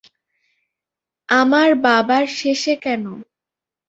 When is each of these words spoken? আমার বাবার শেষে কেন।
আমার 1.29 1.69
বাবার 1.83 2.25
শেষে 2.37 2.73
কেন। 2.75 3.03